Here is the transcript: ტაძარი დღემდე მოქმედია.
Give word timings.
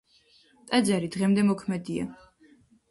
ტაძარი 0.71 1.11
დღემდე 1.17 1.47
მოქმედია. 1.53 2.11